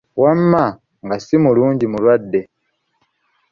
Wamma 0.21 0.63
nga 1.05 1.17
si 1.25 1.35
mulungi 1.43 1.85
mulwadde! 1.91 2.41